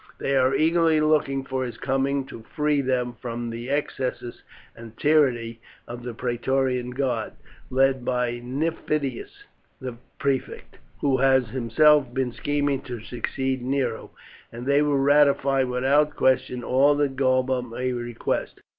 They 0.17 0.35
are 0.35 0.55
eagerly 0.55 0.99
looking 0.99 1.43
for 1.45 1.63
his 1.63 1.77
coming 1.77 2.25
to 2.25 2.41
free 2.55 2.81
them 2.81 3.13
from 3.21 3.51
the 3.51 3.69
excesses 3.69 4.41
and 4.75 4.97
tyranny 4.97 5.59
of 5.87 6.01
the 6.01 6.15
Praetorian 6.15 6.89
guard, 6.89 7.33
led 7.69 8.03
by 8.03 8.39
Nymphidius 8.39 9.43
the 9.79 9.97
prefect, 10.17 10.79
who 11.01 11.17
has 11.17 11.49
himself 11.49 12.11
been 12.15 12.31
scheming 12.31 12.81
to 12.81 12.99
succeed 12.99 13.61
Nero, 13.61 14.09
and 14.51 14.65
they 14.65 14.81
will 14.81 14.97
ratify 14.97 15.61
without 15.61 16.15
question 16.15 16.63
all 16.63 16.95
that 16.95 17.15
Galba 17.15 17.61
may 17.61 17.91
request. 17.91 18.59